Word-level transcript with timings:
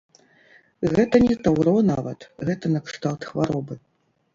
Гэта 0.93 1.21
не 1.27 1.37
таўро 1.49 1.75
нават, 1.93 2.19
гэта 2.51 2.75
накшталт 2.77 3.21
хваробы. 3.33 3.85